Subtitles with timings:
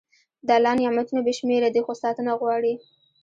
[0.47, 2.73] د الله نعمتونه بې شمېره دي، خو ساتنه غواړي.